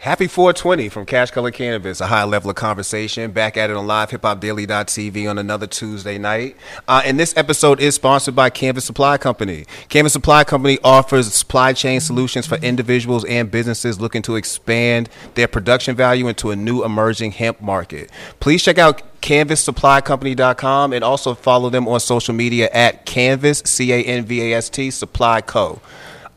[0.00, 3.32] Happy 420 from Cash Color Cannabis, a high level of conversation.
[3.32, 6.56] Back at it on livehiphopdaily.tv on another Tuesday night.
[6.88, 9.66] Uh, and this episode is sponsored by Canvas Supply Company.
[9.90, 15.46] Canvas Supply Company offers supply chain solutions for individuals and businesses looking to expand their
[15.46, 18.10] production value into a new emerging hemp market.
[18.40, 24.02] Please check out canvassupplycompany.com and also follow them on social media at Canvas, C A
[24.02, 25.78] N V A S T, Supply Co.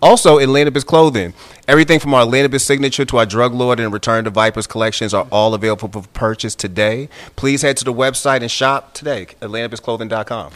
[0.04, 1.34] Also, Atlantis Clothing.
[1.66, 5.25] Everything from our Atlantis signature to our Drug Lord and Return to Vipers collections are
[5.32, 7.07] all available for purchase today.
[7.38, 10.52] Please head to the website and shop today, atlantisclothing.com.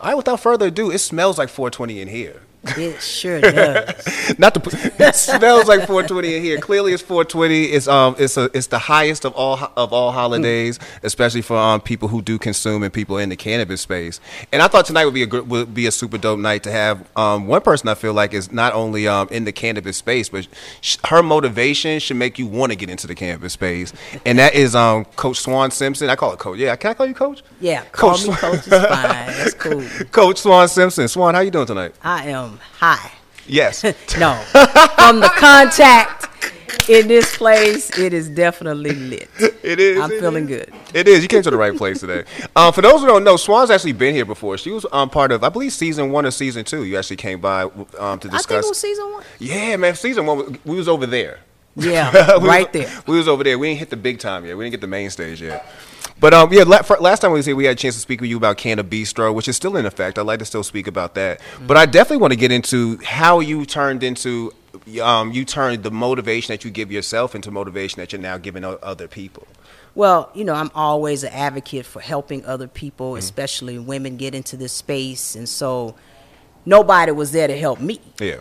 [0.00, 2.42] All right, without further ado, it smells like 420 in here.
[2.62, 4.34] It sure does.
[4.38, 6.58] Not the it smells like 420 in here.
[6.58, 7.64] Clearly, it's 420.
[7.64, 11.80] It's um it's a it's the highest of all of all holidays, especially for um
[11.80, 14.20] people who do consume and people in the cannabis space.
[14.52, 16.70] And I thought tonight would be a good would be a super dope night to
[16.70, 20.28] have um one person I feel like is not only um in the cannabis space,
[20.28, 20.46] but
[20.82, 23.92] sh- her motivation should make you want to get into the cannabis space.
[24.26, 26.10] And that is um Coach Swan Simpson.
[26.10, 26.58] I call it Coach.
[26.58, 27.42] Yeah, can I call you Coach?
[27.60, 28.82] Yeah, call me Coach is fine.
[28.82, 29.82] That's cool.
[30.12, 31.08] Coach Swan Simpson.
[31.08, 31.94] Swan, how you doing tonight?
[32.02, 33.12] I am high.
[33.46, 33.82] Yes.
[34.18, 36.28] No, from the contact
[36.88, 39.28] in this place, it is definitely lit.
[39.62, 40.00] It is.
[40.00, 40.66] I'm it feeling is.
[40.66, 40.74] good.
[40.94, 41.22] It is.
[41.22, 42.24] You came to the right place today.
[42.56, 44.58] Um, for those who don't know, Swan's actually been here before.
[44.58, 46.84] She was um, part of, I believe, season one or season two.
[46.84, 48.64] You actually came by um, to I think discuss.
[48.64, 49.24] it was season one.
[49.38, 49.94] yeah, man.
[49.94, 51.38] Season one, we was over there.
[51.76, 53.02] Yeah, right was, there.
[53.06, 53.58] We was over there.
[53.58, 54.56] We didn't hit the big time yet.
[54.56, 55.64] We didn't get the main stage yet.
[56.20, 58.28] But um, yeah, last time we was here, we had a chance to speak with
[58.28, 60.18] you about Canna Bistro, which is still in effect.
[60.18, 61.40] I'd like to still speak about that.
[61.40, 61.66] Mm-hmm.
[61.66, 64.52] But I definitely want to get into how you turned into,
[65.02, 68.64] um, you turned the motivation that you give yourself into motivation that you're now giving
[68.64, 69.48] other people.
[69.94, 73.18] Well, you know, I'm always an advocate for helping other people, Mm-hmm.
[73.18, 75.34] especially women, get into this space.
[75.34, 75.96] And so
[76.66, 77.98] nobody was there to help me.
[78.20, 78.40] Yeah.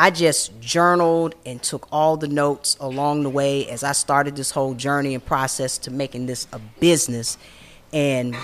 [0.00, 4.52] I just journaled and took all the notes along the way as I started this
[4.52, 7.36] whole journey and process to making this a business.
[7.92, 8.36] And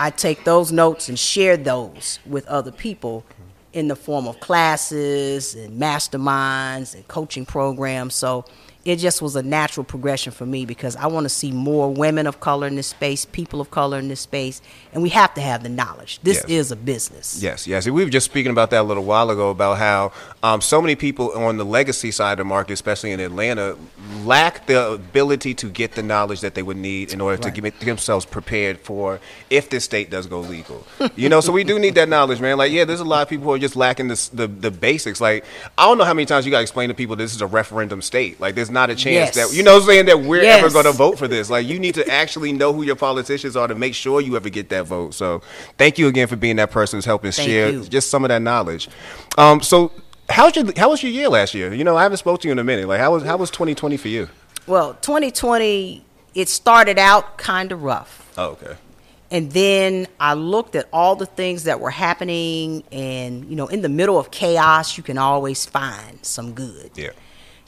[0.00, 3.24] I take those notes and share those with other people
[3.72, 8.16] in the form of classes and masterminds and coaching programs.
[8.16, 8.44] So
[8.86, 12.26] it just was a natural progression for me because I want to see more women
[12.26, 14.62] of color in this space, people of color in this space,
[14.94, 16.20] and we have to have the knowledge.
[16.22, 16.44] This Yes.
[16.48, 17.42] is a business.
[17.42, 17.86] Yes, yes.
[17.86, 20.94] We were just speaking about that a little while ago about how um, so many
[20.94, 23.76] people on the legacy side of the market, especially in Atlanta,
[24.24, 27.62] lack the ability to get the knowledge that they would need in order to Right.
[27.62, 29.18] get themselves prepared for
[29.50, 30.86] if this state does go legal.
[31.16, 32.56] you know, so we do need that knowledge, man.
[32.56, 35.20] Like, yeah, there's a lot of people who are just lacking this, the the basics.
[35.20, 35.44] Like,
[35.76, 37.46] I don't know how many times you got to explain to people this is a
[37.46, 38.40] referendum state.
[38.40, 39.50] Like, there's not a chance Yes.
[39.50, 41.48] that you know I'm saying that we're ever going to vote for this.
[41.50, 44.50] Like, you need to actually know who your politicians are to make sure you ever
[44.50, 45.14] get that vote.
[45.14, 45.40] So,
[45.78, 47.84] thank you again for being that person who's helping Thank share you.
[47.84, 48.88] just some of that knowledge.
[49.38, 49.90] Um, so,
[50.28, 51.72] how's your how was your year last year?
[51.74, 52.86] You know, I haven't spoke to you in a minute.
[52.86, 54.28] Like, how was how was 2020 for you?
[54.66, 56.04] Well, 2020,
[56.34, 58.32] it started out kind of rough.
[58.36, 58.76] Oh, okay.
[59.30, 63.80] And then I looked at all the things that were happening, and you know, in
[63.82, 66.90] the middle of chaos, you can always find some good.
[66.94, 67.10] Yeah.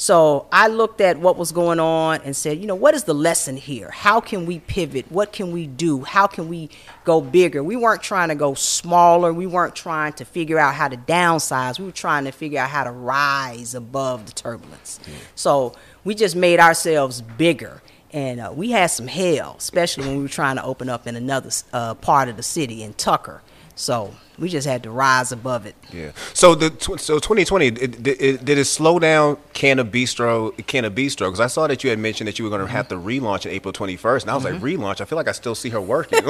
[0.01, 3.15] So I looked at what was going on and said, you know, what is the
[3.15, 3.91] lesson here?
[3.91, 5.11] How can we pivot?
[5.11, 6.03] What can we do?
[6.05, 6.71] How can we
[7.05, 7.65] go bigger?
[7.65, 9.33] We weren't trying to go smaller.
[9.33, 11.81] We weren't trying to figure out how to downsize.
[11.81, 15.01] We were trying to figure out how to rise above the turbulence.
[15.35, 17.83] So we just made ourselves bigger.
[18.13, 21.17] And uh, we had some hell, especially when we were trying to open up in
[21.17, 23.43] another uh, part of the city in Tucker.
[23.79, 25.77] So we just had to rise above it.
[25.93, 26.11] Yeah.
[26.35, 31.29] So the so 2020 it, it, it, did it slow down Canna Bistro Canna Bistro
[31.29, 32.75] because I saw that you had mentioned that you were going to mm-hmm.
[32.75, 34.83] have to relaunch in April 21st and I was like mm-hmm.
[34.83, 36.19] relaunch I feel like I still see her working.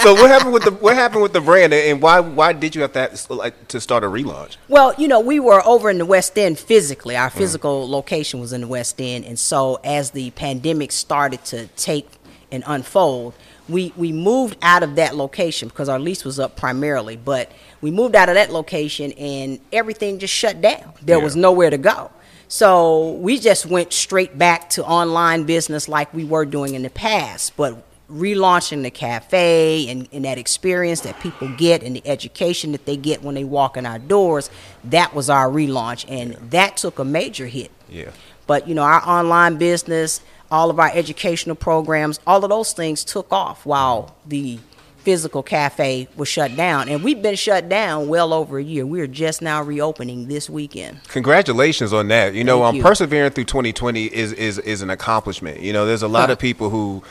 [0.00, 2.82] So what happened with the what happened with the brand and why why did you
[2.82, 4.56] have to have, like to start a relaunch?
[4.68, 7.16] Well, you know, we were over in the West End physically.
[7.16, 7.34] Our mm.
[7.34, 12.08] physical location was in the West End, and so as the pandemic started to take
[12.52, 13.34] and unfold,
[13.70, 17.16] we we moved out of that location because our lease was up primarily.
[17.16, 17.50] But
[17.80, 20.92] we moved out of that location, and everything just shut down.
[21.02, 22.10] There was nowhere to go.
[22.48, 26.90] So we just went straight back to online business like we were doing in the
[26.90, 32.72] past, but relaunching the cafe and, and that experience that people get and the education
[32.72, 34.50] that they get when they walk in our doors,
[34.82, 36.04] that was our relaunch.
[36.08, 37.70] And that took a major hit.
[37.88, 38.10] Yeah.
[38.48, 40.20] But you know, our online business,
[40.50, 44.58] all of our educational programs, all of those things took off while the
[44.98, 46.86] physical cafe was shut down.
[46.90, 48.84] And we've been shut down well over a year.
[48.84, 51.02] We are just now reopening this weekend.
[51.08, 52.34] Congratulations on that.
[52.34, 52.82] You know, um, you.
[52.82, 55.60] persevering through 2020 is is is an accomplishment.
[55.60, 56.32] You know, there's a lot Huh.
[56.32, 57.02] of people who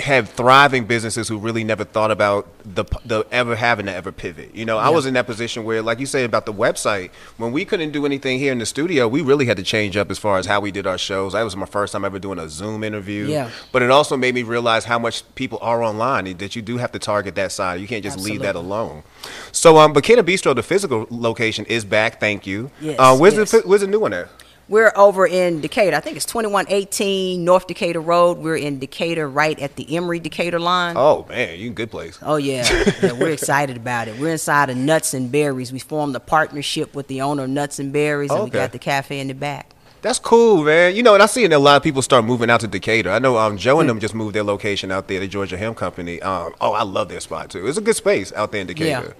[0.00, 4.54] have thriving businesses who really never thought about the the ever having to ever pivot.
[4.54, 7.52] You know, I was in that position where, like you say about the website, when
[7.52, 10.18] we couldn't do anything here in the studio, we really had to change up as
[10.18, 11.32] far as how we did our shows.
[11.32, 13.26] That was my first time ever doing a Zoom interview.
[13.26, 13.50] Yeah.
[13.70, 16.90] But it also made me realize how much people are online that you do have
[16.92, 17.80] to target that side.
[17.80, 19.04] You can't just leave that alone.
[19.52, 22.18] So, um, Canna Bistro, the physical location, is back.
[22.18, 22.70] Thank you.
[22.80, 23.52] Yes, Uh, where's yes.
[23.52, 24.28] the where's the new one at?
[24.68, 25.96] We're over in Decatur.
[25.96, 28.36] I think it's 2118 North Decatur Road.
[28.36, 30.94] We're in Decatur, right at the Emory Decatur line.
[30.98, 32.18] Oh man, you in a good place.
[32.20, 32.68] Oh yeah.
[33.02, 34.18] yeah, we're excited about it.
[34.18, 35.72] We're inside of Nuts and Berries.
[35.72, 38.78] We formed a partnership with the owner of Nuts and Berries, and we got the
[38.78, 39.74] cafe in the back.
[40.02, 40.94] That's cool, man.
[40.94, 43.10] You know, and I see a lot of people start moving out to Decatur.
[43.10, 45.76] I know um, Joe and them just moved their location out there, the Georgia Hemp
[45.76, 46.22] Company.
[46.22, 47.66] Um, oh, I love their spot too.
[47.66, 48.86] It's a good space out there in Decatur.
[49.08, 49.12] Yeah,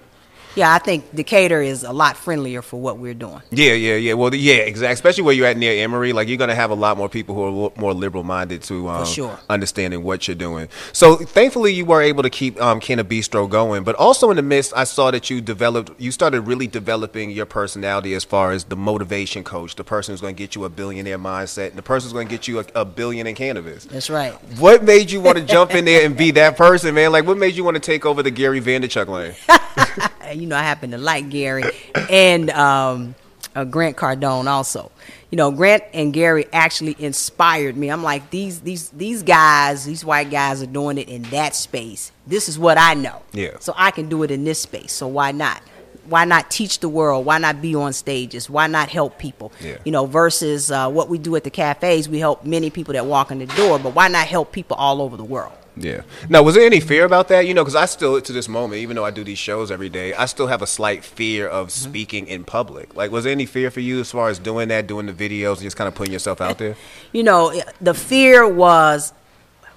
[0.57, 3.43] I think Decatur is a lot friendlier for what we're doing.
[3.51, 4.15] Yeah, yeah, yeah.
[4.15, 4.93] Well, yeah, exactly.
[4.93, 7.67] Especially where you're at near Emory, like you're gonna have a lot more people who
[7.67, 9.39] are more liberal minded to um, sure.
[9.49, 10.69] understanding what you're doing.
[10.93, 13.85] So, thankfully, you were able to keep um, Canna Bistro going.
[13.85, 17.47] But also in the midst, I saw that you developed, you started really developing your
[17.47, 21.19] personality as far as the motivation coach, the person who's gonna get you a billionaire
[21.19, 23.85] mindset, and the person who's gonna get you a, a billion in cannabis.
[23.85, 24.33] That's right.
[24.59, 27.13] What made you want to jump in there and be that person, man?
[27.13, 29.35] Like, what made you want to take over the Gary Vaynerchuk lane?
[30.35, 31.65] You know, I happen to like Gary
[32.11, 33.15] and um,
[33.55, 34.93] uh, Grant Cardone also.
[35.31, 37.89] You know, Grant and Gary actually inspired me.
[37.89, 42.13] I'm like these these these guys, these white guys are doing it in that space.
[42.27, 43.23] This is what I know.
[43.33, 43.59] Yeah.
[43.61, 44.93] So I can do it in this space.
[44.93, 45.63] So why not?
[46.07, 47.27] Why not teach the world?
[47.27, 48.49] Why not be on stages?
[48.49, 49.53] Why not help people?
[49.61, 49.77] Yeah.
[49.85, 53.05] You know, versus uh, what we do at the cafes, we help many people that
[53.05, 55.53] walk in the door, but why not help people all over the world?
[55.81, 56.03] Yeah.
[56.29, 57.47] Now, was there any fear about that?
[57.47, 59.89] You know, because I still, to this moment, even though I do these shows every
[59.89, 61.91] day, I still have a slight fear of Mm-hmm.
[61.91, 62.95] speaking in public.
[62.97, 65.55] Like, was there any fear for you as far as doing that, doing the videos,
[65.55, 66.77] and just kind of putting yourself out there?
[67.13, 69.13] you know, the fear was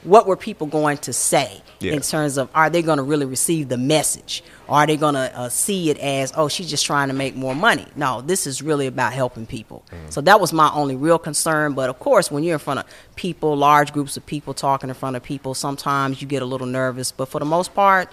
[0.03, 1.93] what were people going to say Yeah.
[1.93, 4.43] in terms of are they going to really receive the message?
[4.67, 7.35] Or are they going to uh, see it as, oh, she's just trying to make
[7.35, 7.85] more money?
[7.95, 9.83] No, this is really about helping people.
[10.09, 11.73] So that was my only real concern.
[11.73, 14.95] But of course, when you're in front of people, large groups of people talking in
[14.95, 17.11] front of people, sometimes you get a little nervous.
[17.11, 18.09] But for the most part,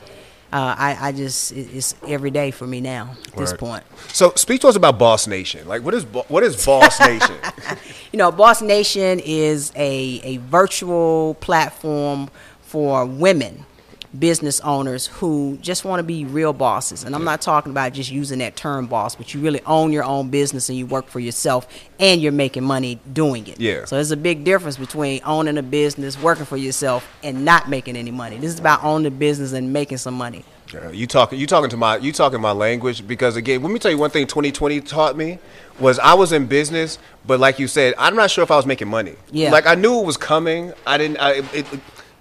[0.52, 3.84] uh, I, I just, it- it's every day for me now at this point.
[4.12, 5.66] So, speak to us about Boss Nation.
[5.68, 7.36] Like, what is what is Boss Nation?
[8.12, 12.30] you know, Boss Nation is a, a virtual platform
[12.62, 13.64] for women
[14.18, 17.04] business owners who just want to be real bosses.
[17.04, 20.04] And I'm not talking about just using that term boss, but you really own your
[20.04, 21.66] own business and you work for yourself
[21.98, 23.60] and you're making money doing it.
[23.60, 23.84] Yeah.
[23.84, 27.96] So there's a big difference between owning a business, working for yourself, and not making
[27.96, 28.36] any money.
[28.36, 30.44] This is about owning a business and making some money.
[30.70, 33.78] Girl, you talking you talking to my you talking my language because again, let me
[33.78, 35.38] tell you one thing 2020 taught me
[35.80, 38.66] was I was in business, but like you said, I'm not sure if I was
[38.66, 39.14] making money.
[39.30, 39.50] Yeah.
[39.50, 40.74] Like I knew it was coming.
[40.86, 41.66] I didn't I it,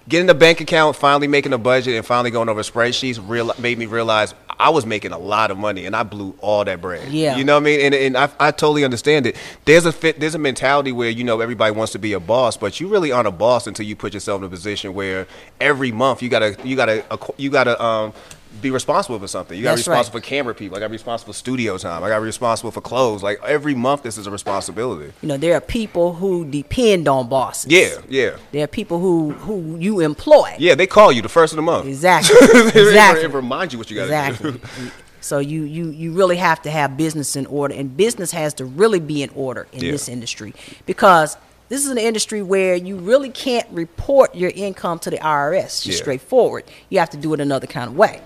[0.08, 3.78] getting a bank account, finally making a budget and finally going over spreadsheets real made
[3.78, 7.12] me realize I was making a lot of money and I blew all that bread.
[7.12, 7.36] Yeah.
[7.36, 7.80] You know what I mean?
[7.80, 9.36] And, and I, I totally understand it.
[9.66, 12.56] There's a fit there's a mentality where, you know, everybody wants to be a boss,
[12.56, 15.26] but you really aren't a boss until you put yourself in a position where
[15.60, 17.04] every month you gotta you gotta
[17.36, 18.12] you gotta um
[18.60, 19.56] be responsible for something.
[19.56, 19.92] You got to be That's right.
[19.98, 20.76] responsible for camera people.
[20.76, 22.02] I got to be responsible for studio time.
[22.02, 23.22] I got to be responsible for clothes.
[23.22, 25.12] Like every month, this is a responsibility.
[25.22, 27.70] You know, there are people who depend on bosses.
[27.70, 30.56] Yeah, yeah, There are people who, who you employ.
[30.58, 30.74] yeah.
[30.74, 31.86] They call you the first of the month.
[31.86, 32.34] Exactly.
[32.88, 33.24] Exactly.
[33.24, 34.52] It reminds you what you got to Exactly.
[34.52, 34.90] do.
[35.20, 38.64] So you, you you really have to have business in order, and business has to
[38.64, 39.90] really be in order in Yeah.
[39.92, 40.54] this industry
[40.86, 41.36] because
[41.68, 45.86] this is an industry where you really can't report your income to the IRS just
[45.86, 45.94] Yeah.
[45.96, 46.64] straightforward.
[46.88, 48.20] You have to do it another kind of way.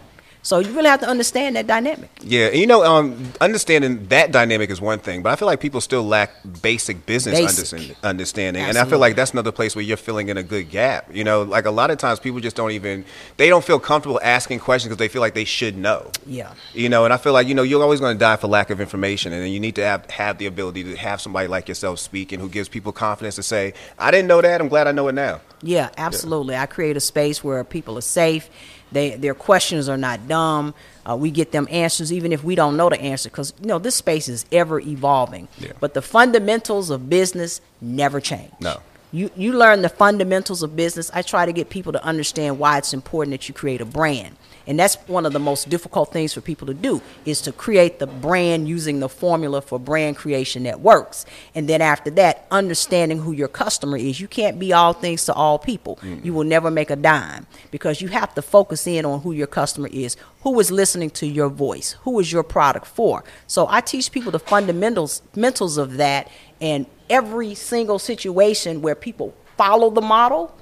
[0.44, 2.10] So you really have to understand that dynamic.
[2.20, 5.60] Yeah, and you know, um, understanding that dynamic is one thing, but I feel like
[5.60, 6.32] people still lack
[6.62, 7.72] basic business Basic.
[7.72, 10.68] understand- understanding, and I feel like that's another place where you're filling in a good
[10.68, 11.14] gap.
[11.14, 13.04] You know, like a lot of times people just don't even
[13.36, 16.10] they don't feel comfortable asking questions because they feel like they should know.
[16.26, 16.52] Yeah.
[16.74, 18.70] You know, and I feel like you know you're always going to die for lack
[18.70, 21.68] of information, and then you need to have have the ability to have somebody like
[21.68, 24.60] yourself speaking who gives people confidence to say, "I didn't know that.
[24.60, 26.56] I'm glad I know it now." Yeah, absolutely.
[26.56, 28.50] I create a space where people are safe.
[28.92, 30.74] They their questions are not dumb.
[31.08, 33.78] Uh, we get them answers even if we don't know the answer because you know
[33.78, 35.48] this space is ever evolving.
[35.58, 35.72] Yeah.
[35.80, 38.52] But the fundamentals of business never change.
[38.60, 38.80] No.
[39.12, 41.10] You you learn the fundamentals of business.
[41.12, 44.36] I try to get people to understand why it's important that you create a brand.
[44.66, 47.98] And that's one of the most difficult things for people to do is to create
[47.98, 51.26] the brand using the formula for brand creation that works.
[51.54, 54.20] And then after that, understanding who your customer is.
[54.20, 55.98] You can't be all things to all people.
[56.22, 59.46] You will never make a dime because you have to focus in on who your
[59.46, 63.24] customer is, who is listening to your voice, who is your product for.
[63.46, 66.28] So I teach people the fundamentals mentals of that
[66.62, 70.56] and every single situation where people follow the model,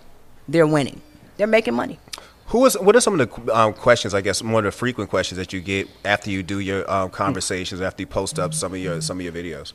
[0.49, 1.01] they're winning.
[1.37, 1.99] they're making money.
[2.47, 2.75] Who is?
[2.77, 4.13] What are some of the um, questions?
[4.13, 7.09] I guess more of the frequent questions that you get after you do your um,
[7.11, 9.73] conversations, after you post up some of your some of your videos.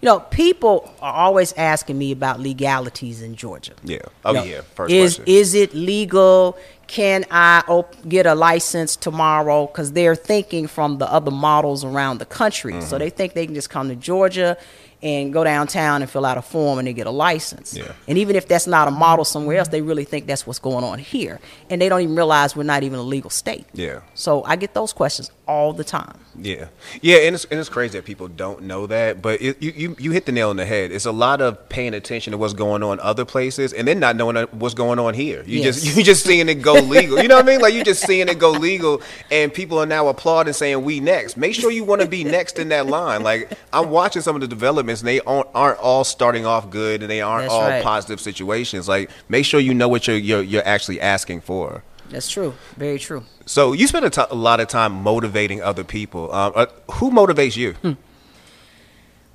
[0.00, 3.72] You know, people are always asking me about legalities in Georgia.
[3.84, 3.98] Yeah.
[4.24, 4.60] Oh You know, yeah.
[4.74, 5.34] First is question.
[5.34, 6.56] is it legal?
[6.86, 9.66] Can I op- get a license tomorrow?
[9.66, 12.88] Because they're thinking from the other models around the country, Mm-hmm.
[12.88, 14.56] so they think they can just come to Georgia
[15.04, 17.76] and go downtown and fill out a form and they get a license.
[17.76, 17.92] Yeah.
[18.08, 20.82] And even if that's not a model somewhere else, they really think that's what's going
[20.82, 21.38] on here,
[21.70, 23.66] and they don't even realize we're not even a legal state.
[23.74, 24.00] Yeah.
[24.14, 26.18] So I get those questions all the time.
[26.36, 26.66] Yeah,
[27.00, 29.96] yeah, and it's, and it's crazy that people don't know that, but it, you, you
[30.00, 30.90] you hit the nail on the head.
[30.90, 34.16] It's a lot of paying attention to what's going on other places, and then not
[34.16, 35.44] knowing what's going on here.
[35.46, 35.82] You Yes.
[35.82, 37.22] just you just seeing it go legal.
[37.22, 37.60] You know what I mean?
[37.60, 41.36] Like you just seeing it go legal, and people are now applauding, saying we next.
[41.36, 43.22] Make sure you want to be next in that line.
[43.22, 47.02] Like I'm watching some of the developments, and they aren't, aren't all starting off good,
[47.02, 47.82] and they aren't That's all right.
[47.82, 48.88] positive situations.
[48.88, 51.82] Like make sure you know what you're you're, you're actually asking for.
[52.10, 52.54] That's true.
[52.76, 53.24] Very true.
[53.46, 56.32] So you spend a lot of time motivating other people.
[56.32, 57.72] Um, uh, who motivates you?
[57.72, 57.92] Hmm.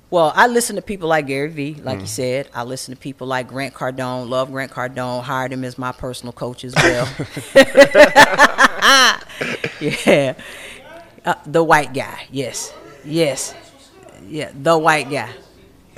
[0.08, 2.00] Well, I listen to people like Gary Vee, like Mm.
[2.00, 2.48] you said.
[2.52, 4.28] I listen to people like Grant Cardone.
[4.28, 5.22] Love Grant Cardone.
[5.22, 7.06] Hired him as my personal coach as well.
[9.80, 10.34] yeah,
[11.24, 12.26] uh, the white guy.
[12.30, 12.72] Yes,
[13.04, 13.54] yes,
[14.26, 15.30] yeah, the white guy.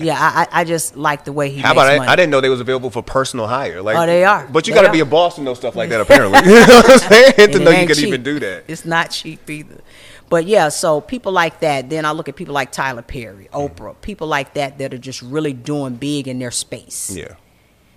[0.03, 1.61] Yeah, I, I just like the way he.
[1.61, 1.99] How about I.
[1.99, 3.83] I didn't know they was available for personal hire.
[3.83, 4.47] Like, Oh, they are.
[4.47, 6.01] But you got to be a boss to know stuff like that.
[6.07, 7.35] Apparently, you know what I'm saying?
[7.39, 8.09] And to know you could cheap.
[8.09, 8.65] even do that.
[8.69, 9.81] It's not cheap either.
[10.29, 11.91] But yeah, so people like that.
[11.91, 13.83] Then I look at people like Tyler Perry, mm-hmm.
[13.83, 17.15] Oprah, people like that that are just really doing big in their space.
[17.15, 17.35] Yeah,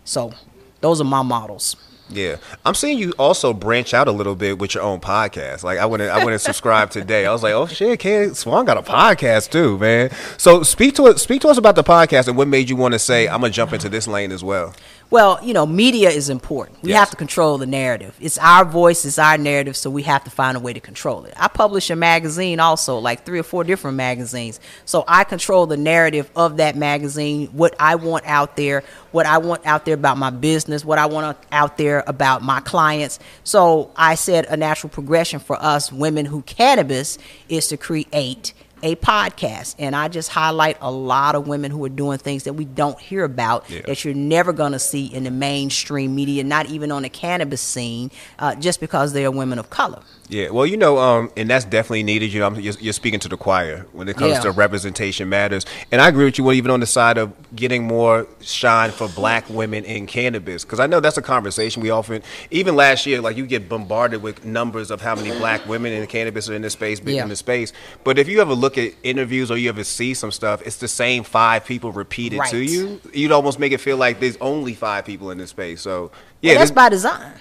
[0.03, 0.33] So
[0.81, 1.77] those are my models.
[2.09, 2.37] Yeah.
[2.65, 5.63] I'm seeing you also branch out a little bit with your own podcast.
[5.63, 7.25] Like, I went, and, I went and subscribed today.
[7.25, 10.11] I was like, oh shit, Ken Swan got a podcast too, man.
[10.37, 12.93] So speak to us, speak to us about the podcast and what made you want
[12.93, 14.73] to say I'm gonna jump into this lane as well.
[15.11, 16.81] Well, you know, media is important.
[16.81, 16.99] We Yes.
[16.99, 18.15] have to control the narrative.
[18.19, 21.25] It's our voice, it's our narrative, so we have to find a way to control
[21.25, 21.33] it.
[21.37, 24.59] I publish a magazine also, like three or four different magazines.
[24.83, 29.37] So I control the narrative of that magazine, what I want out there, what I
[29.37, 33.19] want out there about my business, what I want out there about my clients.
[33.43, 38.53] So I said a natural progression for us women who cannabis is to create
[38.85, 42.53] a podcast and I just highlight a lot of women who are doing things that
[42.53, 43.81] we don't hear about Yeah.
[43.87, 47.61] that you're never going to see in the mainstream media, not even on the cannabis
[47.61, 50.01] scene, uh, just because they are women of color.
[50.27, 52.33] Yeah, well, you know, um, and that's definitely needed.
[52.33, 54.39] You know, I'm, you're, you're speaking to the choir when it comes Yeah.
[54.41, 56.51] to representation matters, and I agree with you.
[56.51, 60.87] Even on the side of getting more shine for Black women in cannabis, because I
[60.87, 62.23] know that's a conversation we often.
[62.49, 66.07] Even last year, like you get bombarded with numbers of how many Black women in
[66.07, 67.23] cannabis are in this space, big Yeah.
[67.23, 67.71] in the space.
[68.03, 70.87] But if you ever look at interviews or you ever see some stuff, it's the
[70.87, 72.99] same five people repeated to you.
[73.13, 75.81] You'd almost make it feel like there's only five people in this space.
[75.81, 76.09] So
[76.41, 77.33] yeah, Yeah, that's this- by design.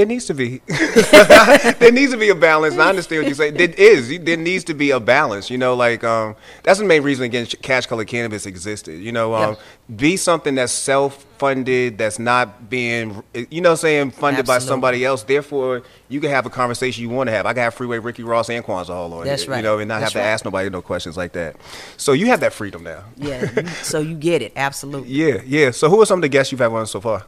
[0.00, 0.62] There needs to be.
[0.66, 2.78] there needs to be a balance.
[2.78, 3.52] I understand what you're saying.
[3.52, 4.18] There is.
[4.20, 5.50] There needs to be a balance.
[5.50, 8.98] You know, like um, that's the main reason again cash color cannabis existed.
[8.98, 9.58] You know, um,
[9.94, 15.04] be something that's self funded, that's not being, you know, I'm saying funded by somebody
[15.04, 15.22] else.
[15.22, 17.44] Therefore, you can have a conversation you want to have.
[17.44, 19.56] I can have Freeway Ricky Ross and Kwanzaa all on That's here, right.
[19.58, 20.32] You know, and not That's have to right.
[20.32, 21.56] ask nobody no questions like that.
[21.98, 23.04] So you have that freedom now.
[23.18, 25.10] Yeah, you- so you get it absolutely.
[25.20, 25.70] Yeah, yeah.
[25.72, 27.26] So who are some of the guests you've had on so far?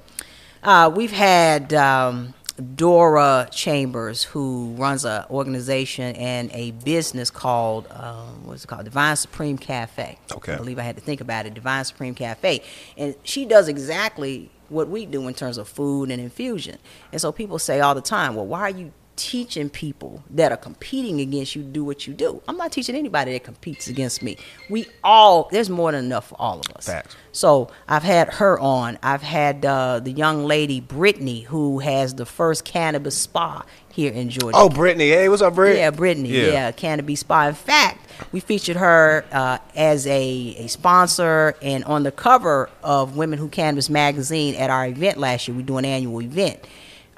[0.62, 8.47] Uh, we've had um, Dora Chambers, who runs an organization and a business called um,
[8.47, 10.18] what's it called, Divine Supreme Cafe.
[10.30, 10.52] Okay.
[10.52, 12.62] I believe I had to think about it, Divine Supreme Cafe,
[12.97, 16.78] and she does exactly what we do in terms of food and infusion.
[17.11, 20.57] And so people say all the time, "Well, why are you?" Teaching people that are
[20.57, 22.42] competing against you to do what you do.
[22.49, 24.37] I'm not teaching anybody that competes against me.
[24.71, 26.87] We all there's more than enough for all of us.
[26.87, 27.16] Facts.
[27.33, 28.99] So I've had her on.
[29.02, 34.31] I've had uh, the young lady Brittany, who has the first cannabis spa here in
[34.31, 34.57] Georgia.
[34.57, 35.11] Oh, Brittany.
[35.11, 35.76] Hey, what's up, Britt?
[35.76, 36.31] yeah, Brittany.
[36.31, 36.73] Yeah.
[36.73, 37.49] cannabis spa.
[37.49, 40.23] In fact, we featured her uh, as a,
[40.59, 45.49] a sponsor and on the cover of Women Who Cannabis magazine at our event last
[45.49, 45.57] year.
[45.57, 46.61] We do an annual event.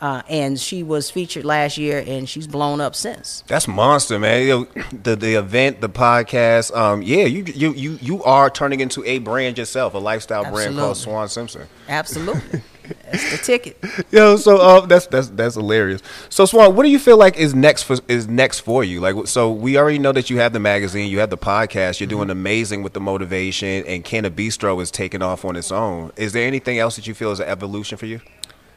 [0.01, 3.45] Uh, and she was featured last year, and she's blown up since.
[3.47, 4.67] That's monster, man.
[4.93, 6.77] The the event, the podcast.
[6.77, 10.77] Um, yeah, you you you you are turning into a brand yourself, a lifestyle brand
[10.77, 11.69] called Swan Simpson.
[11.89, 12.61] Absolutely,
[13.05, 13.79] that's the ticket.
[14.11, 16.03] Yo, so uh, that's that's that's hilarious.
[16.29, 19.01] So Swan, what do you feel like is next for is next for you?
[19.01, 22.09] Like, so we already know that you have the magazine, you have the podcast, you're
[22.09, 26.13] doing amazing with the motivation, and Canna Bistro is taking off on its own.
[26.17, 28.21] Is there anything else that you feel is an evolution for you?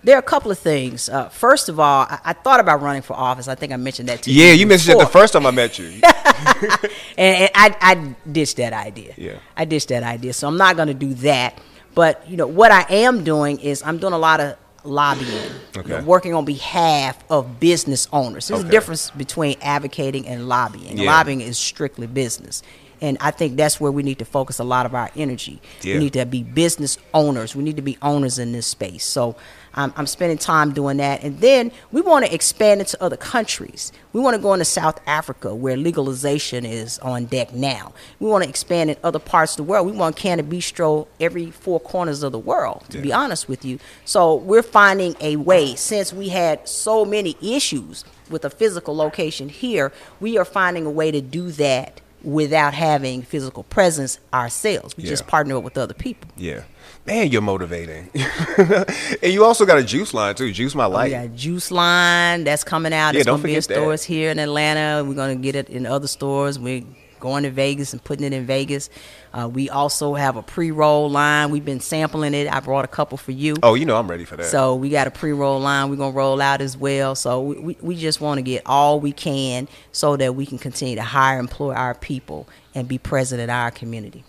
[0.03, 1.09] There are a couple of things.
[1.09, 3.47] Uh, first of all, I, I thought about running for office.
[3.47, 4.43] I think I mentioned that to you.
[4.45, 5.87] Yeah, you mentioned it the first time I met you.
[6.07, 6.81] and,
[7.17, 9.13] and I, I ditched that idea.
[9.17, 9.39] Yeah.
[9.55, 10.33] I ditched that idea.
[10.33, 11.59] So I'm not going to do that.
[11.95, 15.89] But you know what I am doing is I'm doing a lot of lobbying, Okay.
[15.89, 18.47] you know, working on behalf of business owners.
[18.47, 18.69] There's Okay.
[18.69, 20.97] a difference between advocating and lobbying.
[20.99, 21.11] Yeah.
[21.11, 22.61] Lobbying is strictly business.
[23.01, 25.61] And I think that's where we need to focus a lot of our energy.
[25.81, 25.95] Yeah.
[25.95, 27.55] We need to be business owners.
[27.55, 29.05] We need to be owners in this space.
[29.05, 29.35] So
[29.77, 31.23] I'm, I'm spending time doing that.
[31.23, 33.91] And then we want to expand it to other countries.
[34.11, 37.93] We want to go into South Africa where legalization is on deck now.
[38.19, 39.85] We want to expand in other parts of the world.
[39.85, 43.79] We want Canna Bistro every four corners of the world, to be honest with you.
[44.05, 49.49] So we're finding a way, since we had so many issues with a physical location
[49.49, 54.97] here, we are finding a way to do that without having physical presence ourselves.
[54.97, 55.09] We Yeah.
[55.09, 56.29] just partner up with other people.
[56.37, 56.61] Yeah.
[57.05, 58.09] Man, you're motivating.
[58.57, 60.51] and you also got a juice line too.
[60.51, 61.11] Juice my oh, We life.
[61.11, 63.13] got Juice Line that's coming out.
[63.13, 63.81] Yeah, it's don't going to be in forget that.
[63.81, 65.03] stores here in Atlanta.
[65.07, 66.59] We're going to get it in other stores.
[66.59, 66.83] We're
[67.19, 68.89] going to Vegas and putting it in Vegas.
[69.33, 71.51] Uh, we also have a pre-roll line.
[71.51, 72.47] We've been sampling it.
[72.51, 73.55] I brought a couple for you.
[73.61, 74.47] Oh, you know I'm ready for that.
[74.47, 77.15] So we got a pre-roll line we're gonna roll out as well.
[77.15, 80.57] So we, we, we just want to get all we can so that we can
[80.57, 84.23] continue to hire, employ our people, and be present in our community.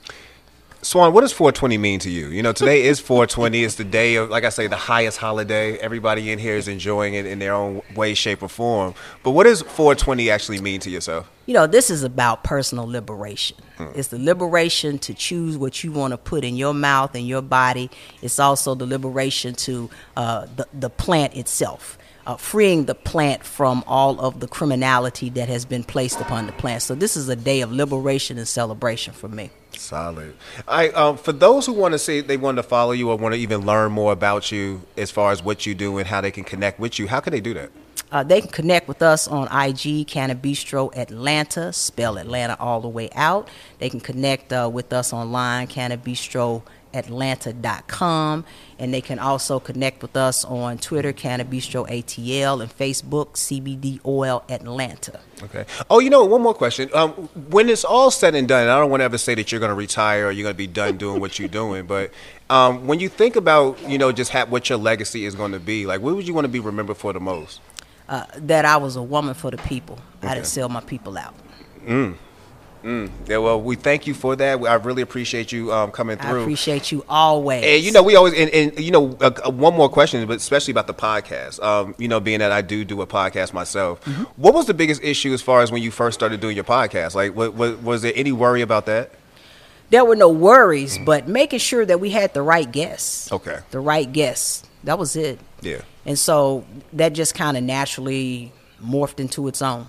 [0.80, 2.28] Swan, what does 420 mean to you?
[2.28, 3.64] You know, today is 420.
[3.64, 5.76] It's the day of, like I say, the highest holiday.
[5.78, 8.94] Everybody in here is enjoying it in their own way, shape, or form.
[9.24, 11.28] But what does 420 actually mean to yourself?
[11.46, 13.56] You know, this is about personal liberation.
[13.94, 17.42] It's the liberation to choose what you want to put in your mouth and your
[17.42, 17.90] body.
[18.22, 23.82] It's also the liberation to uh, the, the plant itself, uh, freeing the plant from
[23.86, 26.82] all of the criminality that has been placed upon the plant.
[26.82, 29.50] So, this is a day of liberation and celebration for me.
[29.78, 30.34] Solid.
[30.66, 33.34] I um, for those who want to say they want to follow you or want
[33.34, 36.30] to even learn more about you as far as what you do and how they
[36.30, 37.70] can connect with you, how can they do that?
[38.10, 42.88] Uh, they can connect with us on IG, Canna Bistro Atlanta, spell Atlanta all the
[42.88, 43.48] way out.
[43.78, 45.66] They can connect uh, with us online,
[46.92, 48.44] cannabistroatlanta.com.
[48.78, 54.00] And they can also connect with us on Twitter, Canna Bistro ATL, and Facebook, CBD
[54.06, 55.20] Oil Atlanta.
[55.42, 55.64] Okay.
[55.90, 56.88] Oh, you know, one more question.
[56.94, 57.10] Um,
[57.50, 59.58] when it's all said and done, and I don't want to ever say that you're
[59.60, 62.12] going to retire or you're going to be done doing what you're doing, but
[62.50, 65.60] um, when you think about, you know, just ha- what your legacy is going to
[65.60, 67.60] be, like, what would you want to be remembered for the most?
[68.08, 69.98] Uh, that I was a woman for the people.
[70.22, 70.34] I Okay.
[70.36, 71.34] didn't sell my people out.
[72.82, 74.58] Yeah, well, we thank you for that.
[74.62, 76.38] I really appreciate you um, coming through.
[76.40, 77.64] I appreciate you always.
[77.64, 80.36] And you know, we always and, and you know, uh, uh, one more question, but
[80.36, 81.62] especially about the podcast.
[81.62, 84.22] Um, you know, being that I do do a podcast myself, Mm-hmm.
[84.36, 87.14] what was the biggest issue as far as when you first started doing your podcast?
[87.14, 89.10] Like, what, what, was there any worry about that?
[89.90, 93.32] there were no worries, but making sure that we had the right guests.
[93.32, 93.60] Okay.
[93.70, 94.62] The right guests.
[94.84, 95.40] That was it.
[95.62, 98.52] Yeah, And so that just kind of naturally
[98.84, 99.86] morphed into its own.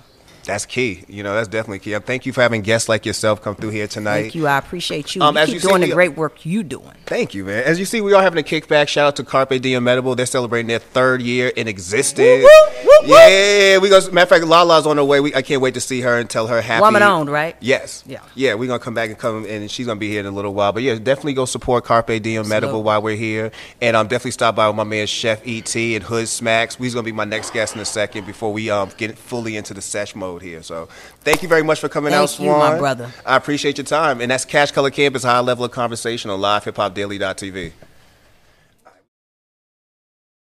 [0.49, 1.03] That's key.
[1.07, 1.97] You know, that's definitely key.
[1.99, 4.21] Thank you for having guests like yourself come through here tonight.
[4.23, 4.47] Thank you.
[4.47, 5.21] I appreciate you.
[5.21, 6.95] Um, you as keep you see, doing we- the great work you doing.
[7.05, 7.63] Thank you, man.
[7.63, 8.87] As you see, we are having a kickback.
[8.87, 10.15] Shout out to Carpe Diem Medical.
[10.15, 12.43] They're celebrating their third year in existence.
[12.43, 12.49] Woo,
[12.83, 12.88] woo, woo, woo.
[13.05, 13.99] Yeah, we go.
[14.11, 15.19] Matter of fact, Lala's on her way.
[15.19, 16.81] We, I can't wait to see her and tell her happy.
[16.81, 17.55] Woman owned, right?
[17.59, 18.03] Yes.
[18.05, 18.21] Yeah.
[18.35, 20.53] Yeah, we're gonna come back and come, and she's gonna be here in a little
[20.53, 20.71] while.
[20.73, 24.55] But yeah, definitely go support Carpe Diem Medical while we're here, and um, definitely stop
[24.55, 26.75] by with my man Chef Et and Hood Smacks.
[26.75, 29.73] He's gonna be my next guest in a second before we um get fully into
[29.73, 30.63] the sesh mode here.
[30.63, 30.87] So
[31.21, 33.11] thank you very much for coming out, Thank you, my brother.
[33.25, 37.71] I appreciate your time, and that's Cash Color Cannabis High Level of Conversation on LiveHipHopDaily.tv.